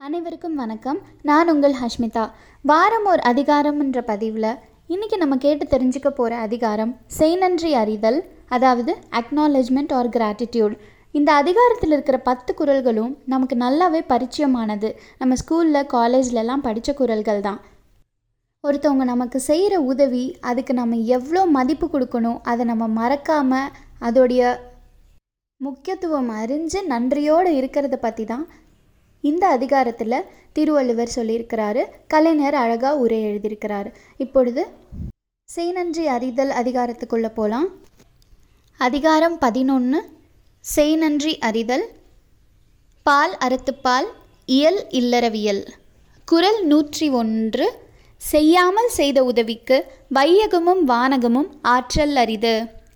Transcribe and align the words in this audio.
அனைவருக்கும் 0.00 0.58
வணக்கம். 0.60 0.98
நான் 1.22 1.48
உங்கள் 1.52 1.72
ஹஷ்மிதா. 1.78 2.24
வாரம் 2.64 3.06
ஒரு 3.12 3.22
அதிகாரம்ன்ற 3.30 4.00
பதிவில் 4.10 4.50
இன்றைக்கி 4.94 5.16
நம்ம 5.22 5.36
கேட்டு 5.44 5.64
தெரிஞ்சுக்க 5.72 6.10
போகிற 6.10 6.34
அதிகாரம் 6.46 6.92
செய்நன்றி 7.16 7.70
அறிதல் 7.80 8.18
அதாவது 8.56 8.92
அக்னாலஜ்மெண்ட் 9.20 9.94
ஆர் 9.98 10.10
கிராட்டிடியூட் 10.16 10.74
இந்த 11.14 11.30
அதிகாரத்தில் 11.40 11.94
இருக்கிற 11.96 12.18
பத்து 12.28 12.54
குரல்களும் 12.60 13.12
நமக்கு 13.32 13.56
நல்லாவே 13.64 14.02
பரிச்சயமானது. 14.12 14.90
நம்ம 15.18 15.38
ஸ்கூலில் 15.42 15.88
காலேஜ்லலாம் 15.94 16.64
படித்த 16.68 16.94
குரல்கள் 17.00 17.42
தான். 17.48 17.58
ஒருத்தவங்க 18.64 19.06
நமக்கு 19.12 19.40
செய்கிற 19.48 19.82
உதவி 19.92 20.24
அதுக்கு 20.50 20.74
நம்ம 20.80 21.00
எவ்வளோ 21.18 21.44
மதிப்பு 21.56 21.88
கொடுக்கணும் 21.94 22.38
அதை 22.52 22.66
நம்ம 22.72 22.88
மறக்காமல் 23.00 23.68
அதோடைய 24.00 24.42
முக்கியத்துவம் 25.60 26.32
அறிஞ்சு 26.40 26.82
நன்றியோடு 26.94 27.52
இருக்கிறத 27.60 27.98
பற்றி 28.06 28.26
தான் 28.32 28.46
இந்த 29.30 29.44
அதிகாரத்தில் 29.56 30.26
திருவள்ளுவர் 30.56 31.14
சொல்லியிருக்கிறாரு. 31.16 31.82
கலைஞர் 32.12 32.56
அழகாக 32.62 32.94
உரை 33.04 33.18
எழுதியிருக்கிறாரு. 33.28 33.90
இப்பொழுது 34.24 34.62
செய்நன்றி 35.48 36.04
அறிதல் 36.16 36.52
அதிகாரத்துக்குள்ளே 36.60 37.30
போகலாம் 37.38 37.68
அதிகாரம் 38.80 39.36
பதினொன்று 39.44 40.00
செய்நன்றி 40.64 41.32
அறிதல். 41.48 41.84
பால் 43.06 43.34
அறத்துப்பால் 43.44 44.08
இயல் 44.56 44.80
இல்லறவியல். 44.98 45.62
குறள் 46.28 46.60
நூற்றி 46.70 47.06
ஒன்று 47.20 47.66
செய்யாமல் 48.20 48.90
செய்த 48.98 49.18
உதவிக்கு 49.30 49.76
வையகமும் 50.16 50.82
வானகமும் 50.90 51.50
ஆற்றல் 51.74 52.16
அரிது. 52.22 52.54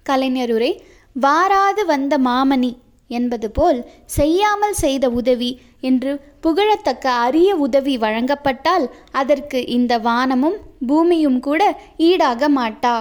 கலைஞருரை 0.09 0.71
வாராது 1.17 1.83
வந்த 1.93 2.15
மாமணி 2.27 2.73
என்பது 3.11 3.49
போல் 3.57 3.81
செய்யாமல் 4.17 4.77
செய்த 4.83 5.05
உதவி 5.21 5.51
என்று 5.89 6.13
புகழத்தக்க 6.43 7.07
அரிய 7.27 7.51
உதவி 7.67 7.95
வழங்கப்பட்டால் 8.05 8.87
அதற்கு 9.21 9.61
இந்த 9.77 9.93
வானமும் 10.09 10.59
பூமியும் 10.87 11.41
கூட 11.47 11.63
ஈடாக 12.09 12.51
மாட்டா. 12.59 12.95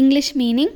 English 0.00 0.32
meaning 0.38 0.74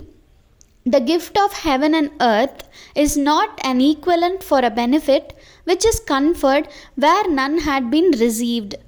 the 0.90 0.98
gift 1.08 1.38
of 1.44 1.56
heaven 1.64 1.96
and 2.00 2.12
earth 2.26 2.62
is 3.02 3.16
not 3.28 3.56
an 3.70 3.80
equivalent 3.88 4.40
for 4.48 4.66
a 4.70 4.72
benefit 4.80 5.30
which 5.66 5.86
is 5.90 6.02
conferred 6.10 6.68
where 7.04 7.28
none 7.40 7.58
had 7.66 7.90
been 7.90 8.10
received 8.22 8.78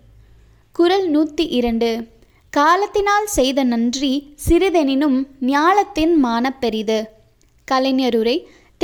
குரல் 0.76 1.06
நூற்றி 1.08 1.46
இரண்டு. 1.58 1.90
காலத்தினால் 2.52 3.28
செய்த 3.36 3.60
நன்றி 3.64 4.14
சிறிதெனினும் 4.46 5.18
ஞாலத்தின் 5.52 6.14
மானப்பெரிது 6.24 6.98
கலைஞருரை 7.68 8.34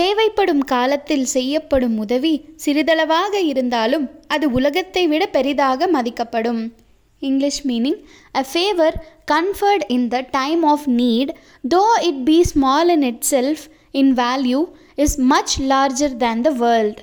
தேவைப்படும் 0.00 0.62
காலத்தில் 0.72 1.26
செய்யப்படும் 1.34 1.96
உதவி 2.04 2.32
சிறிதளவாக 2.64 3.34
இருந்தாலும் 3.50 4.06
அது 4.34 4.46
உலகத்தை 4.58 5.02
விட 5.12 5.22
பெரிதாக 5.36 5.88
மதிக்கப்படும். 5.94 6.62
English 7.22 7.60
meaning 7.68 8.00
a 8.40 8.42
favour 8.50 8.96
conferred 9.32 9.84
in 9.96 10.08
the 10.08 10.18
time 10.30 10.62
of 10.72 10.86
need 10.98 11.30
though 11.74 11.82
it 12.08 12.20
be 12.28 12.38
small 12.50 12.90
in 12.94 13.06
itself 13.30 13.64
in 14.00 14.12
value 14.22 14.60
is 15.04 15.16
much 15.32 15.54
larger 15.72 16.16
than 16.24 16.44
the 16.46 16.50
world 16.62 17.00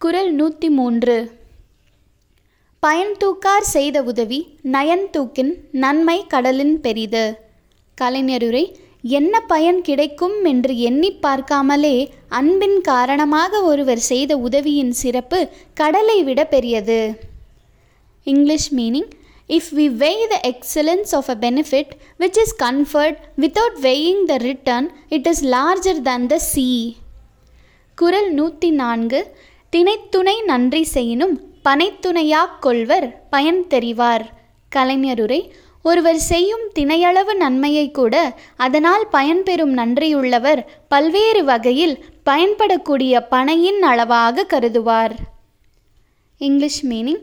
குரல் 0.00 0.32
நூற்றி 0.32 0.68
மூன்று 0.78 1.16
பயன் 2.82 3.14
தூக்கார் 3.20 3.68
செய்த 3.74 3.96
உதவி 4.10 4.40
நயன் 4.72 5.06
தூக்கின் 5.14 5.52
நன்மை 5.84 6.18
கடலின் 6.32 6.76
பெரிது. 6.80 7.24
கலைஞருரை 7.98 8.64
என்ன 9.08 9.40
பயன் 9.52 9.80
கிடைக்கும் 9.88 10.36
என்று 10.44 10.72
எண்ணி 10.88 11.10
பார்க்காமலே 11.22 11.96
அன்பின் 12.38 12.78
காரணமாக 12.80 13.62
ஒருவர் 13.62 14.02
செய்த 14.10 14.32
உதவியின் 14.36 14.92
சிறப்பு 15.02 15.40
கடலை 15.74 16.18
விட 16.22 16.40
பெரியது. 16.44 16.98
English 18.26 18.68
meaning 18.74 19.10
if 19.48 19.70
we 19.76 19.86
weigh 20.02 20.22
the 20.32 20.36
excellence 20.52 21.12
of 21.18 21.28
a 21.28 21.36
benefit 21.40 21.92
which 22.18 22.38
is 22.42 22.54
conferred 22.62 23.18
without 23.42 23.76
weighing 23.82 24.22
the 24.24 24.36
return 24.36 24.88
it 25.08 25.28
is 25.32 25.44
larger 25.44 26.00
than 26.02 26.26
the 26.26 26.38
sea 26.38 26.96
குரல் 27.98 28.30
நூற்றி 28.32 28.70
நான்கு 28.82 29.20
திணைத்துணை 29.72 30.36
நன்றி 30.44 30.82
செய்யினும் 30.94 31.36
பனைத்துணையாக் 31.64 32.58
கொள்வர் 32.60 33.06
பயன் 33.30 33.62
தெரிவார். 33.70 34.24
கலைஞருரை 34.72 35.38
ஒருவர் 35.86 36.20
செய்யும் 36.24 36.64
தினையளவு 36.74 37.32
நன்மையை 37.36 37.86
கூட 37.90 38.14
அதனால் 38.56 39.04
பயன்பெறும் 39.12 39.74
நன்றியுள்ளவர் 39.74 40.60
பல்வேறு 40.88 41.42
வகையில் 41.44 41.94
பயன்படக்கூடிய 42.24 43.22
பனையின் 43.30 43.80
அளவாக 43.82 44.46
கருதுவார் 44.52 45.14
English 46.40 46.82
meaning 46.84 47.22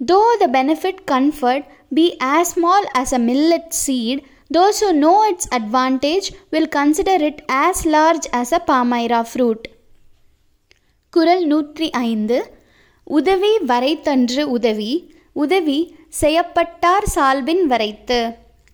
though 0.00 0.20
the 0.40 0.46
benefit 0.52 1.00
conferred 1.10 1.66
be 1.92 2.06
as 2.28 2.50
small 2.50 2.88
as 3.00 3.14
a 3.14 3.22
millet 3.28 3.72
seed 3.78 4.22
those 4.50 4.80
who 4.84 4.90
know 5.00 5.14
its 5.30 5.50
advantage 5.56 6.28
will 6.50 6.70
consider 6.76 7.22
it 7.22 7.42
as 7.58 7.82
large 7.88 8.28
as 8.40 8.54
a 8.54 8.62
palmyra 8.66 9.20
fruit 9.30 9.66
குரல் 11.12 11.44
நூற்றி 11.46 11.86
ஐந்து 12.02 12.38
உதவி 13.10 13.52
வரைத்தன்று 13.66 14.42
உதவி 14.52 14.92
உதவி 15.36 15.78
செய்யப்பட்டார் 16.20 17.06
சால்பின் 17.14 17.64
வரைத்து 17.66 18.20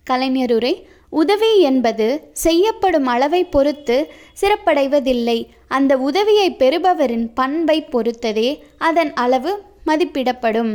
கலைஞருரை 0.07 0.73
உதவி 1.09 1.51
என்பது 1.61 2.07
செய்யப்படும் 2.31 3.07
அளவை 3.07 3.41
பொறுத்து 3.45 3.97
சிறப்படைவதில்லை 4.41 5.39
அந்த 5.67 5.97
உதவியை 5.97 6.47
பெறுபவரின் 6.51 7.27
பண்பை 7.33 7.77
பொறுத்ததே 7.91 8.49
அதன் 8.77 9.13
அளவு 9.13 9.53
மதிப்பிடப்படும் 9.85 10.73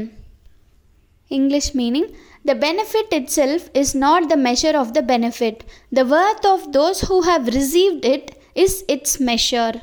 English 1.31 1.73
meaning 1.75 2.11
the 2.45 2.55
the 2.55 2.55
benefit 2.57 3.09
itself 3.11 3.71
is 3.73 3.95
not 3.95 4.29
the 4.29 4.37
measure 4.39 4.77
of 4.77 4.95
the 4.95 5.03
benefit. 5.03 5.65
The 5.93 6.05
worth 6.05 6.45
of 6.45 6.73
those 6.73 7.01
who 7.01 7.23
have 7.23 7.47
received 7.49 8.05
it 8.05 8.27
is 8.55 8.73
its 8.89 9.11
measure. 9.21 9.75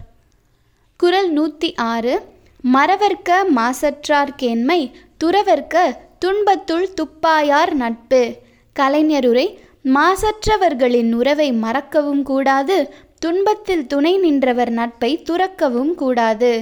குரல் 0.99 1.29
நூற்றி 1.31 1.69
ஆறு 1.83 2.15
மறவர்க்க 2.63 3.37
மாசற்றார்கேண்மை 3.55 4.79
துறவர்க்க 5.19 5.77
துன்பத்துள் 6.19 6.87
துப்பாயார் 6.93 7.73
நட்பு 7.75 8.21
கலைஞருரை 8.75 9.47
மாசற்றவர்களின் 9.89 11.11
உறவை 11.13 11.49
மறக்கவும் 11.53 12.23
கூடாது 12.23 12.77
துன்பத்தில் 13.19 13.87
துணை 13.87 14.13
நின்றவர் 14.17 14.71
நட்பை 14.71 15.11
துறக்கவும் 15.29 15.93
கூடாது 15.95 16.53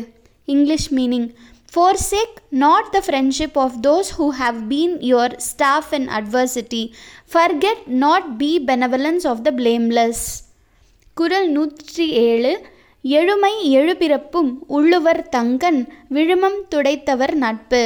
English 0.47 0.89
meaning 0.93 1.29
Forsake 1.73 2.37
not 2.51 2.93
the 2.93 3.01
friendship 3.01 3.57
of 3.57 3.81
those 3.81 4.11
who 4.11 4.31
have 4.31 4.69
been 4.69 5.01
your 5.01 5.29
staff 5.39 5.91
in 5.93 6.07
adversity. 6.09 6.93
Forget 7.25 7.87
not 7.87 8.37
be 8.37 8.57
benevolence 8.59 9.25
of 9.25 9.43
the 9.43 9.51
blameless. 9.51 10.19
குரல் 11.17 11.49
நூற்றி 11.49 12.05
ஏழு 12.23 12.53
எழுமை 13.03 13.53
எழுபிறப்பும் 13.71 14.51
உள்ளுவர் 14.67 15.21
தங்கன் 15.29 15.79
விழுமம் 16.09 16.59
துடைத்தவர் 16.69 17.35
நட்பு 17.35 17.81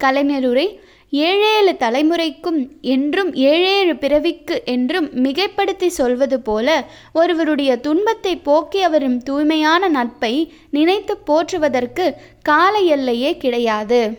கலைஞருரை 0.00 0.66
ஏழேழு 1.10 1.76
தலைமுறைக்கும் 1.78 2.68
என்றும் 2.80 3.34
ஏழேழு 3.34 3.96
பிறவிக்கு 3.96 4.62
என்றும் 4.64 5.24
மிகைப்படுத்தி 5.24 5.86
சொல்வது 5.86 6.40
போல 6.40 6.84
ஒருவருடைய 7.12 7.76
துன்பத்தை 7.76 8.36
போக்கி 8.36 8.82
அவரும் 8.82 9.22
தூய்மையான 9.22 9.88
நட்பை 9.88 10.52
நினைத்து 10.70 11.16
போற்றுவதற்கு 11.16 12.14
கால 12.42 12.78
எல்லையே 12.78 13.36
கிடையாது. 13.36 14.16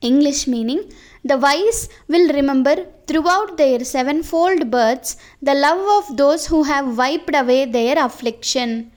English 0.00 0.50
meaning 0.50 0.90
the 1.26 1.36
wise 1.36 1.90
will 2.06 2.30
remember 2.30 2.86
throughout 3.24 3.60
sevenfold 4.30 4.64
births 4.70 5.14
the 5.44 5.54
love 5.54 5.88
of 5.88 6.10
those 6.16 6.52
who 6.52 6.60
have 6.70 7.00
wiped 7.00 7.36
away 7.36 7.60
their 7.68 8.06
affliction 8.06 8.88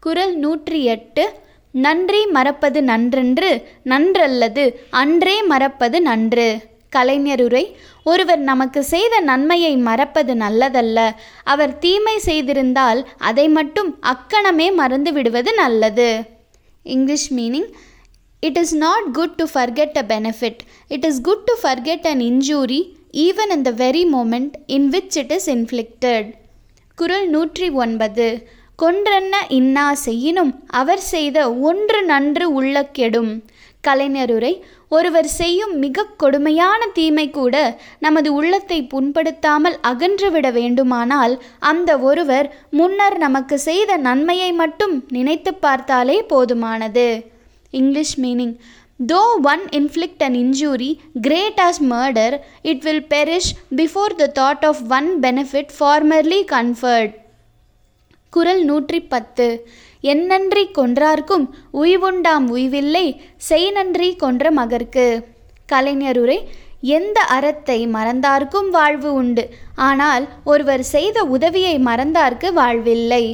குரல் 0.00 0.36
நூற்றி 0.36 0.84
எட்டு 0.84 1.44
நன்றி 1.84 2.20
மறப்பது 2.36 2.80
நன்றென்று 2.90 3.50
நன்றல்லது 3.92 4.64
அன்றே 5.00 5.36
மறப்பது 5.52 5.98
நன்று. 6.08 6.48
கலைஞருரை 6.96 7.62
ஒருவர் 8.10 8.42
நமக்கு 8.50 8.80
செய்த 8.92 9.14
நன்மையை 9.30 9.72
மறப்பது 9.88 10.34
நல்லதல்ல. 10.42 10.98
அவர் 11.52 11.72
தீமை 11.84 12.14
செய்திருந்தால் 12.28 13.00
அதை 13.30 13.46
மட்டும் 13.58 13.90
அக்கணமே 14.12 14.68
மறந்து 14.80 15.12
விடுவது 15.16 15.52
நல்லது. 15.62 16.08
English 16.94 17.28
meaning 17.38 17.68
it 18.42 18.58
is 18.62 18.74
not 18.84 19.06
good 19.18 19.36
to 19.40 19.44
forget 19.54 19.96
a 20.02 20.04
benefit 20.12 20.60
it 20.96 21.06
is 21.10 21.20
good 21.28 21.46
to 21.48 21.54
forget 21.62 22.06
an 22.12 22.22
injury 22.30 22.80
even 23.26 23.52
in 23.56 23.66
the 23.68 23.72
very 23.84 24.04
moment 24.16 24.54
in 24.76 24.88
which 24.94 25.16
it 25.22 25.32
is 25.36 25.48
inflicted 25.56 26.28
குரல் 26.98 27.26
நூற்றி 27.36 27.68
ஒன்பது. 27.84 28.28
கொன்றென்ன 28.78 29.34
இன்னா 29.58 29.84
செய்யினும் 30.06 30.50
அவர் 30.80 31.02
செய்த 31.12 31.36
ஒன்று 31.68 32.00
நன்று 32.10 32.46
உள்ள 32.58 32.82
கெடும். 32.98 33.30
கலைஞருரை 33.84 34.52
ஒருவர் 34.96 35.28
செய்யும் 35.38 35.72
மிக 35.84 36.04
கொடுமையான 36.22 36.86
தீமை 36.96 37.24
கூட 37.30 37.54
நமது 38.04 38.28
உள்ளத்தை 38.38 38.78
புண்படுத்தாமல் 38.92 39.76
அகன்றுவிட 39.90 40.46
வேண்டுமானால் 40.58 41.34
அந்த 41.70 41.90
ஒருவர் 42.08 42.48
முன்னர் 42.78 43.16
நமக்கு 43.24 43.58
செய்த 43.68 43.96
நன்மையை 44.08 44.50
மட்டும் 44.62 44.94
நினைத்து 45.16 45.52
பார்த்தாலே 45.66 46.18
போதுமானது. 46.32 47.08
English 47.80 48.16
meaning. 48.24 48.54
Though 49.00 49.22
one 49.52 49.64
inflict 49.78 50.24
an 50.26 50.38
injury 50.44 50.90
great 51.26 51.62
as 51.66 51.80
murder 51.92 52.36
it 52.72 52.84
will 52.88 53.06
perish 53.14 53.52
before 53.80 54.14
the 54.22 54.32
thought 54.40 54.66
of 54.70 54.82
one 54.98 55.10
benefit 55.26 55.72
formerly 55.78 56.40
conferred. 56.56 57.14
குரல் 58.36 58.62
நூற்றி 58.70 59.00
பத்து 59.12 59.48
என்னன்றி 60.12 60.64
கொன்றார்க்கும் 60.78 61.46
உய்வுண்டாம் 61.82 62.46
உய்வில்லை 62.54 63.06
செய் 63.48 63.70
நன்றி 63.76 64.08
கொன்ற 64.22 64.50
மகர்க்கு. 64.58 65.06
கலைஞருரை 65.68 66.38
எந்த 66.96 67.18
அறத்தை 67.36 67.78
மறந்தார்க்கும் 67.94 68.68
வாழ்வு 68.76 69.10
உண்டு. 69.20 69.44
ஆனால் 69.88 70.24
ஒருவர் 70.52 70.84
செய்த 70.94 71.24
உதவியை 71.36 71.76
மறந்தார்க்கு 71.88 72.50
வாழ்வில்லை. 72.60 73.24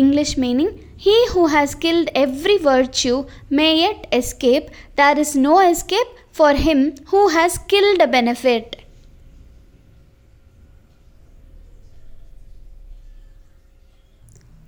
English 0.00 0.36
meaning 0.42 0.74
he 1.04 1.16
who 1.32 1.42
has 1.54 1.76
killed 1.84 2.10
every 2.24 2.56
virtue 2.68 3.16
may 3.58 3.68
yet 3.88 4.04
escape 4.18 4.68
there 5.00 5.20
is 5.24 5.36
no 5.48 5.56
escape 5.72 6.12
for 6.38 6.60
him 6.66 6.84
who 7.12 7.22
has 7.36 7.58
killed 7.72 8.04
a 8.06 8.10
benefit 8.16 8.75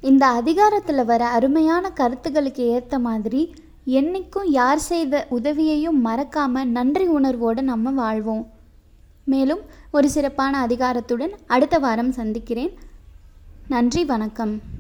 இந்த 0.01 0.27
அதிகாரத்தில் 0.27 1.05
வர 1.05 1.27
அருமையான 1.27 1.91
கருத்துக்களுக்கு 1.91 2.67
ஏற்ற 2.67 2.99
மாதிரி 2.99 3.55
என்றைக்கும் 3.87 4.45
யார் 4.45 4.79
செய்த 4.79 5.27
உதவியையும் 5.31 6.05
மறக்காம 6.05 6.65
நன்றி 6.65 7.07
உணர்வோடு 7.07 7.63
நம்ம 7.63 7.91
வாழ்வோம். 7.91 8.51
மேலும் 9.25 9.61
ஒரு 9.91 10.11
சிறப்பான 10.11 10.67
அதிகாரத்துடன் 10.67 11.31
அடுத்த 11.47 11.79
வாரம் 11.79 12.13
சந்திக்கிறேன். 12.13 12.79
நன்றி 13.69 14.05
வணக்கம். 14.05 14.77